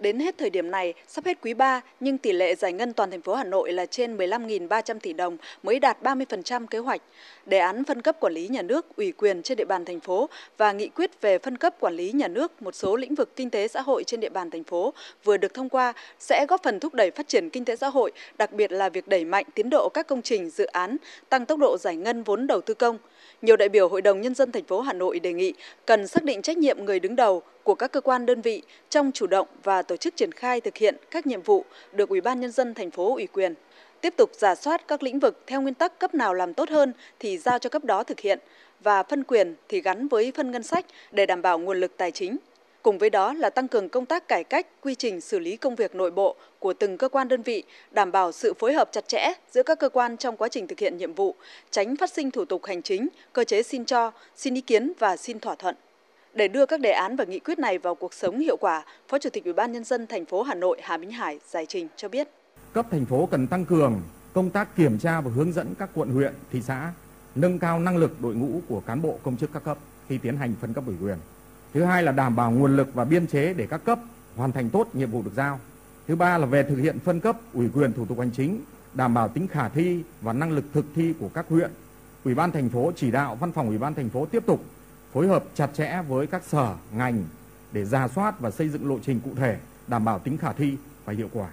Đến 0.00 0.20
hết 0.20 0.38
thời 0.38 0.50
điểm 0.50 0.70
này, 0.70 0.94
sắp 1.08 1.24
hết 1.24 1.38
quý 1.42 1.54
3, 1.54 1.80
nhưng 2.00 2.18
tỷ 2.18 2.32
lệ 2.32 2.54
giải 2.54 2.72
ngân 2.72 2.92
toàn 2.92 3.10
thành 3.10 3.22
phố 3.22 3.34
Hà 3.34 3.44
Nội 3.44 3.72
là 3.72 3.86
trên 3.86 4.16
15.300 4.16 4.98
tỷ 4.98 5.12
đồng 5.12 5.36
mới 5.62 5.80
đạt 5.80 6.02
30% 6.02 6.66
kế 6.66 6.78
hoạch. 6.78 7.02
Đề 7.46 7.58
án 7.58 7.84
phân 7.84 8.02
cấp 8.02 8.16
quản 8.20 8.32
lý 8.32 8.48
nhà 8.48 8.62
nước, 8.62 8.96
ủy 8.96 9.12
quyền 9.12 9.42
trên 9.42 9.58
địa 9.58 9.64
bàn 9.64 9.84
thành 9.84 10.00
phố 10.00 10.28
và 10.56 10.72
nghị 10.72 10.88
quyết 10.88 11.20
về 11.20 11.38
phân 11.38 11.58
cấp 11.58 11.74
quản 11.80 11.94
lý 11.94 12.12
nhà 12.12 12.28
nước 12.28 12.62
một 12.62 12.74
số 12.74 12.96
lĩnh 12.96 13.14
vực 13.14 13.36
kinh 13.36 13.50
tế 13.50 13.68
xã 13.68 13.80
hội 13.80 14.04
trên 14.04 14.20
địa 14.20 14.28
bàn 14.28 14.50
thành 14.50 14.64
phố 14.64 14.94
vừa 15.24 15.36
được 15.36 15.54
thông 15.54 15.68
qua 15.68 15.92
sẽ 16.18 16.46
góp 16.48 16.62
phần 16.62 16.80
thúc 16.80 16.94
đẩy 16.94 17.10
phát 17.10 17.28
triển 17.28 17.50
kinh 17.50 17.64
tế 17.64 17.76
xã 17.76 17.88
hội, 17.88 18.12
đặc 18.38 18.52
biệt 18.52 18.72
là 18.72 18.88
việc 18.88 19.08
đẩy 19.08 19.24
mạnh 19.24 19.44
tiến 19.54 19.70
độ 19.70 19.88
các 19.88 20.06
công 20.06 20.22
trình 20.22 20.50
dự 20.50 20.64
án, 20.64 20.96
tăng 21.28 21.46
tốc 21.46 21.58
độ 21.58 21.76
giải 21.80 21.96
ngân 21.96 22.22
vốn 22.22 22.46
đầu 22.46 22.60
tư 22.60 22.74
công. 22.74 22.98
Nhiều 23.42 23.56
đại 23.56 23.68
biểu 23.68 23.88
Hội 23.88 24.02
đồng 24.02 24.20
nhân 24.20 24.34
dân 24.34 24.52
thành 24.52 24.64
phố 24.64 24.80
Hà 24.80 24.92
Nội 24.92 25.20
đề 25.20 25.32
nghị 25.32 25.52
cần 25.86 26.06
xác 26.06 26.24
định 26.24 26.42
trách 26.42 26.58
nhiệm 26.58 26.84
người 26.84 27.00
đứng 27.00 27.16
đầu 27.16 27.42
của 27.68 27.74
các 27.74 27.92
cơ 27.92 28.00
quan 28.00 28.26
đơn 28.26 28.40
vị 28.40 28.62
trong 28.90 29.12
chủ 29.12 29.26
động 29.26 29.48
và 29.62 29.82
tổ 29.82 29.96
chức 29.96 30.16
triển 30.16 30.32
khai 30.32 30.60
thực 30.60 30.76
hiện 30.76 30.96
các 31.10 31.26
nhiệm 31.26 31.42
vụ 31.42 31.64
được 31.92 32.08
Ủy 32.08 32.20
ban 32.20 32.40
nhân 32.40 32.50
dân 32.50 32.74
thành 32.74 32.90
phố 32.90 33.14
ủy 33.14 33.26
quyền. 33.26 33.54
Tiếp 34.00 34.14
tục 34.16 34.30
giả 34.32 34.54
soát 34.54 34.88
các 34.88 35.02
lĩnh 35.02 35.18
vực 35.18 35.42
theo 35.46 35.60
nguyên 35.60 35.74
tắc 35.74 35.98
cấp 35.98 36.14
nào 36.14 36.34
làm 36.34 36.54
tốt 36.54 36.68
hơn 36.68 36.92
thì 37.18 37.38
giao 37.38 37.58
cho 37.58 37.70
cấp 37.70 37.84
đó 37.84 38.04
thực 38.04 38.20
hiện 38.20 38.38
và 38.80 39.02
phân 39.02 39.24
quyền 39.24 39.54
thì 39.68 39.80
gắn 39.80 40.08
với 40.08 40.32
phân 40.36 40.50
ngân 40.50 40.62
sách 40.62 40.86
để 41.12 41.26
đảm 41.26 41.42
bảo 41.42 41.58
nguồn 41.58 41.80
lực 41.80 41.96
tài 41.96 42.10
chính. 42.10 42.36
Cùng 42.82 42.98
với 42.98 43.10
đó 43.10 43.32
là 43.32 43.50
tăng 43.50 43.68
cường 43.68 43.88
công 43.88 44.06
tác 44.06 44.28
cải 44.28 44.44
cách, 44.44 44.66
quy 44.80 44.94
trình 44.94 45.20
xử 45.20 45.38
lý 45.38 45.56
công 45.56 45.74
việc 45.74 45.94
nội 45.94 46.10
bộ 46.10 46.36
của 46.58 46.72
từng 46.72 46.98
cơ 46.98 47.08
quan 47.08 47.28
đơn 47.28 47.42
vị, 47.42 47.62
đảm 47.90 48.12
bảo 48.12 48.32
sự 48.32 48.54
phối 48.54 48.72
hợp 48.72 48.92
chặt 48.92 49.08
chẽ 49.08 49.32
giữa 49.50 49.62
các 49.62 49.78
cơ 49.78 49.88
quan 49.88 50.16
trong 50.16 50.36
quá 50.36 50.48
trình 50.48 50.66
thực 50.66 50.78
hiện 50.78 50.96
nhiệm 50.96 51.14
vụ, 51.14 51.34
tránh 51.70 51.96
phát 51.96 52.10
sinh 52.10 52.30
thủ 52.30 52.44
tục 52.44 52.64
hành 52.64 52.82
chính, 52.82 53.08
cơ 53.32 53.44
chế 53.44 53.62
xin 53.62 53.84
cho, 53.84 54.12
xin 54.36 54.54
ý 54.54 54.60
kiến 54.60 54.92
và 54.98 55.16
xin 55.16 55.40
thỏa 55.40 55.54
thuận. 55.54 55.74
Để 56.34 56.48
đưa 56.48 56.66
các 56.66 56.80
đề 56.80 56.90
án 56.90 57.16
và 57.16 57.24
nghị 57.24 57.38
quyết 57.38 57.58
này 57.58 57.78
vào 57.78 57.94
cuộc 57.94 58.14
sống 58.14 58.38
hiệu 58.38 58.56
quả, 58.56 58.84
Phó 59.08 59.18
Chủ 59.18 59.30
tịch 59.32 59.44
Ủy 59.44 59.52
ban 59.52 59.72
nhân 59.72 59.84
dân 59.84 60.06
thành 60.06 60.24
phố 60.24 60.42
Hà 60.42 60.54
Nội 60.54 60.78
Hà 60.82 60.96
Minh 60.96 61.10
Hải 61.10 61.38
giải 61.48 61.66
trình 61.66 61.88
cho 61.96 62.08
biết. 62.08 62.28
Cấp 62.72 62.86
thành 62.90 63.04
phố 63.04 63.28
cần 63.30 63.46
tăng 63.46 63.64
cường 63.64 64.02
công 64.32 64.50
tác 64.50 64.76
kiểm 64.76 64.98
tra 64.98 65.20
và 65.20 65.30
hướng 65.30 65.52
dẫn 65.52 65.74
các 65.78 65.90
quận 65.94 66.10
huyện, 66.10 66.34
thị 66.52 66.62
xã 66.62 66.92
nâng 67.34 67.58
cao 67.58 67.80
năng 67.80 67.96
lực 67.96 68.20
đội 68.20 68.34
ngũ 68.34 68.60
của 68.68 68.80
cán 68.80 69.02
bộ 69.02 69.18
công 69.22 69.36
chức 69.36 69.50
các 69.52 69.64
cấp 69.64 69.78
khi 70.08 70.18
tiến 70.18 70.36
hành 70.36 70.54
phân 70.60 70.72
cấp 70.72 70.84
ủy 70.86 70.96
quyền. 71.02 71.16
Thứ 71.74 71.84
hai 71.84 72.02
là 72.02 72.12
đảm 72.12 72.36
bảo 72.36 72.50
nguồn 72.50 72.76
lực 72.76 72.94
và 72.94 73.04
biên 73.04 73.26
chế 73.26 73.54
để 73.54 73.66
các 73.70 73.84
cấp 73.84 73.98
hoàn 74.36 74.52
thành 74.52 74.70
tốt 74.70 74.88
nhiệm 74.92 75.10
vụ 75.10 75.22
được 75.22 75.32
giao. 75.36 75.60
Thứ 76.08 76.16
ba 76.16 76.38
là 76.38 76.46
về 76.46 76.62
thực 76.62 76.76
hiện 76.76 76.98
phân 76.98 77.20
cấp 77.20 77.36
ủy 77.54 77.68
quyền 77.74 77.92
thủ 77.92 78.06
tục 78.06 78.18
hành 78.18 78.30
chính, 78.30 78.60
đảm 78.94 79.14
bảo 79.14 79.28
tính 79.28 79.48
khả 79.48 79.68
thi 79.68 80.02
và 80.20 80.32
năng 80.32 80.50
lực 80.50 80.64
thực 80.72 80.84
thi 80.94 81.14
của 81.20 81.28
các 81.34 81.46
huyện. 81.48 81.70
Ủy 82.24 82.34
ban 82.34 82.52
thành 82.52 82.68
phố 82.68 82.92
chỉ 82.96 83.10
đạo 83.10 83.36
văn 83.40 83.52
phòng 83.52 83.68
Ủy 83.68 83.78
ban 83.78 83.94
thành 83.94 84.08
phố 84.08 84.26
tiếp 84.26 84.46
tục 84.46 84.64
phối 85.12 85.26
hợp 85.26 85.44
chặt 85.54 85.68
chẽ 85.76 85.98
với 86.08 86.26
các 86.26 86.42
sở, 86.44 86.74
ngành 86.96 87.24
để 87.72 87.84
ra 87.84 88.08
soát 88.08 88.40
và 88.40 88.50
xây 88.50 88.68
dựng 88.68 88.88
lộ 88.88 88.98
trình 89.06 89.20
cụ 89.24 89.30
thể, 89.36 89.56
đảm 89.86 90.04
bảo 90.04 90.18
tính 90.18 90.38
khả 90.38 90.52
thi 90.52 90.72
và 91.04 91.12
hiệu 91.12 91.28
quả. 91.32 91.48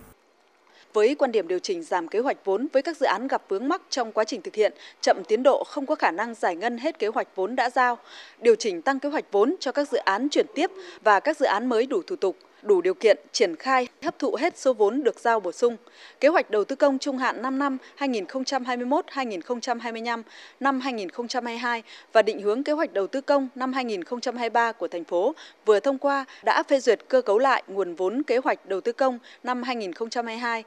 Với 0.94 1.16
quan 1.16 1.32
điểm 1.32 1.48
điều 1.48 1.60
chỉnh 1.60 1.84
giảm 1.84 2.08
kế 2.08 2.20
hoạch 2.20 2.38
vốn 2.46 2.68
với 2.74 2.82
các 2.82 2.98
dự 2.98 3.06
án 3.06 3.28
gặp 3.28 3.44
vướng 3.50 3.68
mắc 3.68 3.82
trong 3.90 4.12
quá 4.12 4.24
trình 4.24 4.42
thực 4.42 4.56
hiện, 4.56 4.74
chậm 5.02 5.24
tiến 5.28 5.44
độ 5.44 5.64
không 5.64 5.86
có 5.86 5.96
khả 5.96 6.12
năng 6.12 6.34
giải 6.34 6.56
ngân 6.56 6.78
hết 6.78 7.00
kế 7.00 7.08
hoạch 7.08 7.28
vốn 7.36 7.56
đã 7.56 7.70
giao, 7.70 7.98
điều 8.42 8.56
chỉnh 8.56 8.82
tăng 8.82 9.00
kế 9.00 9.10
hoạch 9.10 9.26
vốn 9.32 9.56
cho 9.60 9.72
các 9.72 9.90
dự 9.90 9.98
án 9.98 10.30
chuyển 10.30 10.46
tiếp 10.56 10.72
và 11.04 11.20
các 11.20 11.38
dự 11.38 11.46
án 11.46 11.70
mới 11.70 11.86
đủ 11.86 12.02
thủ 12.08 12.16
tục, 12.16 12.38
đủ 12.66 12.82
điều 12.82 12.94
kiện 12.94 13.18
triển 13.32 13.56
khai 13.56 13.88
hấp 14.04 14.20
thụ 14.20 14.36
hết 14.36 14.58
số 14.58 14.74
vốn 14.74 15.04
được 15.04 15.20
giao 15.20 15.40
bổ 15.40 15.52
sung. 15.52 15.78
Kế 16.20 16.28
hoạch 16.28 16.50
đầu 16.50 16.64
tư 16.64 16.76
công 16.76 17.00
trung 17.00 17.18
hạn 17.18 17.42
5 17.42 17.60
năm 17.60 17.78
2021-2025, 17.98 20.24
năm 20.60 20.80
2022 20.80 21.84
và 22.14 22.22
định 22.22 22.42
hướng 22.42 22.64
kế 22.64 22.74
hoạch 22.74 22.94
đầu 22.94 23.08
tư 23.08 23.22
công 23.22 23.50
năm 23.56 23.74
2023 23.74 24.72
của 24.72 24.88
thành 24.88 25.04
phố 25.04 25.36
vừa 25.66 25.80
thông 25.80 25.98
qua 25.98 26.26
đã 26.44 26.64
phê 26.64 26.80
duyệt 26.80 27.00
cơ 27.08 27.22
cấu 27.22 27.40
lại 27.40 27.64
nguồn 27.68 27.96
vốn 27.96 28.24
kế 28.24 28.38
hoạch 28.38 28.66
đầu 28.66 28.82
tư 28.82 28.92
công 28.92 29.20
năm 29.44 29.64
2022 29.64 30.64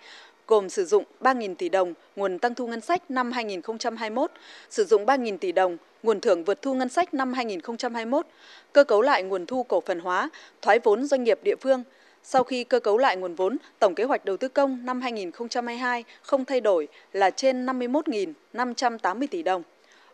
gồm 0.48 0.68
sử 0.68 0.84
dụng 0.84 1.04
3.000 1.20 1.54
tỷ 1.54 1.68
đồng 1.68 1.94
nguồn 2.16 2.38
tăng 2.38 2.54
thu 2.54 2.66
ngân 2.66 2.80
sách 2.80 3.10
năm 3.10 3.32
2021, 3.32 4.30
sử 4.70 4.84
dụng 4.84 5.06
3.000 5.06 5.38
tỷ 5.38 5.52
đồng 5.52 5.76
nguồn 6.02 6.20
thưởng 6.20 6.44
vượt 6.44 6.62
thu 6.62 6.74
ngân 6.74 6.88
sách 6.88 7.14
năm 7.14 7.32
2021, 7.32 8.26
cơ 8.72 8.84
cấu 8.84 9.02
lại 9.02 9.22
nguồn 9.22 9.46
thu 9.46 9.62
cổ 9.62 9.82
phần 9.86 10.00
hóa, 10.00 10.30
thoái 10.62 10.78
vốn 10.78 11.04
doanh 11.04 11.24
nghiệp 11.24 11.38
địa 11.42 11.56
phương. 11.60 11.84
Sau 12.22 12.44
khi 12.44 12.64
cơ 12.64 12.80
cấu 12.80 12.98
lại 12.98 13.16
nguồn 13.16 13.34
vốn, 13.34 13.56
tổng 13.78 13.94
kế 13.94 14.04
hoạch 14.04 14.24
đầu 14.24 14.36
tư 14.36 14.48
công 14.48 14.84
năm 14.84 15.00
2022 15.00 16.04
không 16.22 16.44
thay 16.44 16.60
đổi 16.60 16.88
là 17.12 17.30
trên 17.30 17.66
51.580 17.66 19.26
tỷ 19.30 19.42
đồng 19.42 19.62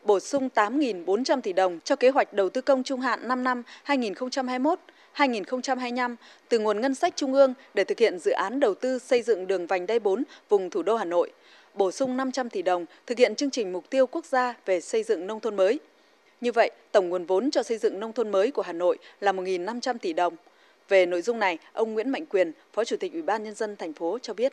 bổ 0.05 0.21
sung 0.21 0.49
8.400 0.55 1.41
tỷ 1.41 1.53
đồng 1.53 1.79
cho 1.85 1.97
kế 1.97 2.09
hoạch 2.09 2.33
đầu 2.33 2.49
tư 2.49 2.61
công 2.61 2.83
trung 2.83 3.01
hạn 3.01 3.29
5 3.29 3.45
năm 3.45 3.63
2021 3.83 4.79
2025 5.13 6.17
từ 6.49 6.59
nguồn 6.59 6.81
ngân 6.81 6.95
sách 6.95 7.13
trung 7.17 7.33
ương 7.33 7.55
để 7.75 7.85
thực 7.85 7.99
hiện 7.99 8.19
dự 8.19 8.31
án 8.31 8.61
đầu 8.61 8.75
tư 8.75 8.99
xây 8.99 9.23
dựng 9.23 9.47
đường 9.47 9.67
vành 9.67 9.87
đai 9.87 10.01
4 10.01 10.25
vùng 10.49 10.71
thủ 10.71 10.83
đô 10.83 10.97
Hà 10.97 11.05
Nội, 11.05 11.33
bổ 11.75 11.91
sung 11.91 12.17
500 12.17 12.51
tỷ 12.51 12.63
đồng 12.63 12.87
thực 13.07 13.19
hiện 13.19 13.35
chương 13.35 13.51
trình 13.51 13.73
mục 13.73 13.91
tiêu 13.91 14.07
quốc 14.07 14.25
gia 14.25 14.55
về 14.67 14.81
xây 14.81 15.03
dựng 15.03 15.27
nông 15.27 15.41
thôn 15.41 15.57
mới. 15.57 15.81
Như 16.41 16.53
vậy, 16.53 16.71
tổng 16.93 17.09
nguồn 17.09 17.27
vốn 17.27 17.51
cho 17.51 17.63
xây 17.63 17.79
dựng 17.79 18.01
nông 18.01 18.13
thôn 18.13 18.33
mới 18.33 18.51
của 18.51 18.63
Hà 18.63 18.73
Nội 18.73 18.99
là 19.21 19.33
1.500 19.33 19.99
tỷ 19.99 20.13
đồng. 20.13 20.37
Về 20.89 21.07
nội 21.07 21.23
dung 21.23 21.39
này, 21.39 21.59
ông 21.73 21.95
Nguyễn 21.95 22.11
Mạnh 22.11 22.27
Quyền, 22.27 22.53
Phó 22.73 22.85
Chủ 22.85 22.97
tịch 22.97 23.13
Ủy 23.13 23.23
ban 23.23 23.45
nhân 23.45 23.55
dân 23.55 23.77
thành 23.77 23.93
phố 23.93 24.19
cho 24.23 24.35
biết. 24.35 24.53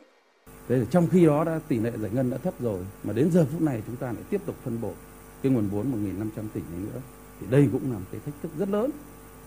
Thế 0.68 0.76
trong 0.90 1.08
khi 1.12 1.26
đó 1.26 1.44
đã 1.44 1.60
tỷ 1.68 1.78
lệ 1.78 1.90
giải 2.02 2.10
ngân 2.14 2.30
đã 2.30 2.36
thấp 2.36 2.54
rồi 2.60 2.78
mà 3.02 3.12
đến 3.12 3.30
giờ 3.32 3.46
phút 3.52 3.62
này 3.62 3.82
chúng 3.86 3.96
ta 3.96 4.06
lại 4.06 4.22
tiếp 4.30 4.40
tục 4.46 4.54
phân 4.64 4.80
bổ 4.80 4.92
cái 5.42 5.52
nguồn 5.52 5.68
vốn 5.68 6.04
1.500 6.04 6.26
tỷ 6.54 6.60
này 6.60 6.80
nữa 6.92 7.00
thì 7.40 7.46
đây 7.50 7.68
cũng 7.72 7.92
là 7.92 7.98
một 7.98 8.04
cái 8.12 8.20
thách 8.24 8.34
thức 8.42 8.50
rất 8.58 8.68
lớn 8.68 8.90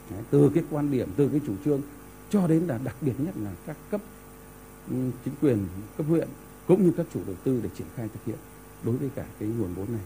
Đấy, 0.09 0.23
từ 0.29 0.51
cái 0.53 0.63
quan 0.71 0.91
điểm 0.91 1.09
từ 1.17 1.29
cái 1.29 1.41
chủ 1.47 1.53
trương 1.65 1.81
cho 2.29 2.47
đến 2.47 2.63
là 2.63 2.79
đặc 2.83 2.95
biệt 3.01 3.13
nhất 3.17 3.33
là 3.37 3.51
các 3.65 3.77
cấp 3.91 4.01
ừ, 4.89 4.95
chính 5.25 5.33
quyền 5.41 5.67
cấp 5.97 6.05
huyện 6.09 6.27
cũng 6.67 6.85
như 6.85 6.91
các 6.97 7.05
chủ 7.13 7.19
đầu 7.27 7.35
tư 7.43 7.59
để 7.63 7.69
triển 7.77 7.87
khai 7.95 8.09
thực 8.13 8.25
hiện 8.25 8.39
đối 8.83 8.95
với 8.95 9.09
cả 9.15 9.25
cái 9.39 9.49
nguồn 9.49 9.73
vốn 9.73 9.87
này. 9.91 10.03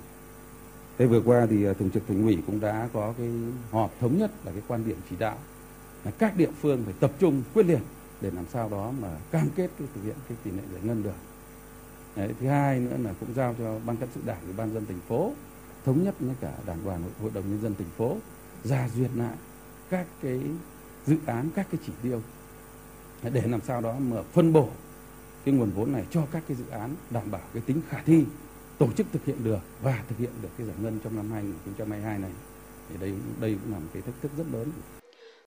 Thế 0.98 1.06
vừa 1.06 1.22
qua 1.22 1.48
thì 1.50 1.66
à, 1.66 1.74
thường 1.74 1.90
trực 1.90 2.04
thành 2.08 2.24
ủy 2.24 2.38
cũng 2.46 2.60
đã 2.60 2.90
có 2.94 3.14
cái 3.18 3.30
họp 3.72 3.92
thống 4.00 4.18
nhất 4.18 4.32
là 4.46 4.52
cái 4.52 4.62
quan 4.68 4.86
điểm 4.86 4.98
chỉ 5.10 5.16
đạo 5.20 5.38
là 6.06 6.12
các 6.12 6.38
địa 6.38 6.52
phương 6.62 6.84
phải 6.86 6.94
tập 7.00 7.12
trung 7.20 7.44
quyết 7.54 7.66
liệt 7.66 7.82
để 8.22 8.32
làm 8.32 8.46
sao 8.54 8.70
đó 8.70 8.92
mà 9.02 9.18
cam 9.32 9.48
kết 9.56 9.70
cái 9.80 9.88
thực 9.96 10.04
hiện 10.04 10.16
cái 10.30 10.38
tỷ 10.44 10.52
lệ 10.52 10.64
giải 10.74 10.82
ngân 10.84 11.04
được. 11.04 11.16
Đấy, 12.16 12.34
thứ 12.40 12.48
hai 12.48 12.80
nữa 12.80 12.98
là 13.04 13.14
cũng 13.20 13.34
giao 13.36 13.56
cho 13.58 13.80
ban 13.86 13.98
cán 13.98 14.10
sự 14.16 14.22
đảng 14.26 14.42
ủy 14.44 14.54
ban 14.58 14.74
dân 14.74 14.86
thành 14.86 15.00
phố 15.08 15.34
thống 15.86 16.04
nhất 16.04 16.16
với 16.20 16.36
cả 16.42 16.52
đảng 16.66 16.86
đoàn 16.86 17.04
hội 17.22 17.32
đồng 17.34 17.50
nhân 17.50 17.62
dân 17.62 17.76
thành 17.78 17.90
phố, 17.98 18.18
ra 18.64 18.90
duyệt 18.96 19.12
lại 19.16 19.36
các 19.90 20.08
cái 20.22 20.42
dự 21.06 21.18
án, 21.26 21.50
các 21.56 21.68
cái 21.72 21.82
chỉ 21.86 21.94
tiêu 22.02 22.22
để 23.24 23.42
làm 23.48 23.62
sao 23.62 23.82
đó 23.82 23.96
mà 24.00 24.22
phân 24.34 24.54
bổ 24.54 24.70
cái 25.46 25.54
nguồn 25.54 25.72
vốn 25.72 25.92
này 25.92 26.06
cho 26.12 26.26
các 26.32 26.44
cái 26.48 26.58
dự 26.58 26.70
án 26.70 26.96
đảm 27.10 27.32
bảo 27.32 27.42
cái 27.54 27.64
tính 27.66 27.82
khả 27.90 28.02
thi, 28.06 28.26
tổ 28.78 28.92
chức 28.92 29.08
thực 29.14 29.26
hiện 29.26 29.44
được 29.44 29.60
và 29.82 30.04
thực 30.10 30.18
hiện 30.18 30.32
được 30.42 30.50
cái 30.58 30.68
giải 30.68 30.76
ngân 30.82 31.00
trong 31.04 31.16
năm 31.16 31.32
2022 31.32 32.20
này. 32.20 32.32
Thì 32.90 32.98
đây 33.00 33.14
đây 33.40 33.58
cũng 33.64 33.74
là 33.74 33.80
một 33.80 33.88
cái 33.94 34.02
thách 34.02 34.22
thức 34.22 34.32
rất 34.38 34.46
lớn. 34.52 34.72